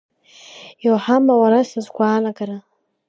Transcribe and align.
Иуаҳама 0.85 1.33
уара 1.41 1.61
са 1.69 1.79
сгәаанагара? 1.85 2.57